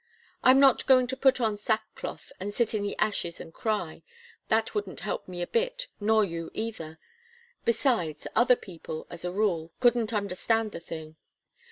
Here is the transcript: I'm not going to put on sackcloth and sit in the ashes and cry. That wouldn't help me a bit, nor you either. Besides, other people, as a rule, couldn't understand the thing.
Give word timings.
I'm 0.43 0.59
not 0.59 0.87
going 0.87 1.05
to 1.05 1.15
put 1.15 1.39
on 1.39 1.59
sackcloth 1.59 2.31
and 2.39 2.55
sit 2.55 2.73
in 2.73 2.81
the 2.81 2.97
ashes 2.97 3.39
and 3.39 3.53
cry. 3.53 4.01
That 4.47 4.73
wouldn't 4.73 5.01
help 5.01 5.27
me 5.27 5.43
a 5.43 5.45
bit, 5.47 5.89
nor 5.99 6.25
you 6.25 6.49
either. 6.55 6.97
Besides, 7.65 8.25
other 8.35 8.55
people, 8.55 9.05
as 9.11 9.23
a 9.23 9.31
rule, 9.31 9.71
couldn't 9.79 10.11
understand 10.11 10.71
the 10.71 10.79
thing. 10.79 11.17